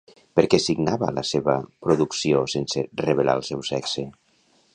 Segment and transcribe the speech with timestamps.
[0.37, 1.55] Per què signava la seva
[1.89, 4.09] producció sense revelar el seu sexe?